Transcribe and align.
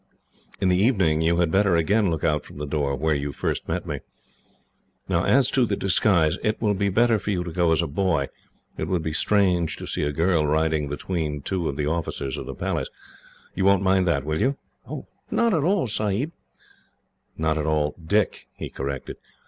In 0.59 0.69
the 0.69 0.79
evening 0.81 1.21
you 1.21 1.37
had 1.37 1.51
better 1.51 1.75
again 1.75 2.09
look 2.09 2.23
out 2.23 2.43
from 2.43 2.57
the 2.57 2.65
door 2.65 2.95
where 2.95 3.13
you 3.13 3.31
first 3.31 3.67
met 3.67 3.85
me. 3.85 3.99
"Now, 5.07 5.23
as 5.25 5.51
to 5.51 5.63
the 5.63 5.75
disguise, 5.77 6.39
it 6.43 6.59
will 6.59 6.73
be 6.73 6.89
better 6.89 7.19
for 7.19 7.29
you 7.29 7.43
to 7.43 7.51
go 7.51 7.71
as 7.71 7.83
a 7.83 7.87
boy. 7.87 8.29
It 8.79 8.87
would 8.87 9.03
be 9.03 9.13
strange 9.13 9.77
to 9.77 9.85
see 9.85 10.01
a 10.01 10.11
girl 10.11 10.43
riding 10.47 10.89
behind 10.89 11.45
two 11.45 11.69
of 11.69 11.75
the 11.75 11.85
officers 11.85 12.35
of 12.35 12.47
the 12.47 12.55
Palace. 12.55 12.89
You 13.53 13.63
won't 13.65 13.83
mind 13.83 14.07
that, 14.07 14.25
will 14.25 14.41
you?" 14.41 14.57
"Not 15.29 15.53
at 15.53 15.63
all, 15.63 15.85
Sahib." 15.85 16.31
"Not 17.37 17.59
at 17.59 17.67
all, 17.67 17.93
Dick," 18.03 18.47
he 18.55 18.71
corrected. 18.71 19.17